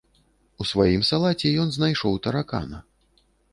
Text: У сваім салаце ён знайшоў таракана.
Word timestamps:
У 0.63 0.65
сваім 0.69 1.03
салаце 1.09 1.53
ён 1.65 1.69
знайшоў 1.77 2.19
таракана. 2.25 2.83